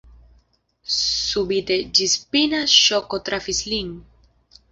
Subite 0.93 1.75
ĝisspina 1.99 2.63
ŝoko 2.77 3.19
trafis 3.29 3.59
lin. 3.75 3.93